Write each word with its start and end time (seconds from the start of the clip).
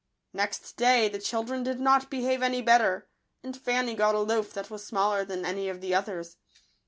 Next 0.33 0.77
day 0.77 1.09
the 1.09 1.19
children 1.19 1.61
did 1.61 1.79
not 1.79 2.09
behave 2.09 2.41
any 2.41 2.63
better; 2.63 3.07
and 3.43 3.55
Fanny 3.55 3.93
got 3.93 4.15
a 4.15 4.19
loaf 4.21 4.51
that 4.53 4.71
was 4.71 4.83
smaller 4.83 5.23
than 5.23 5.45
any 5.45 5.69
of 5.69 5.79
the 5.79 5.93
others. 5.93 6.37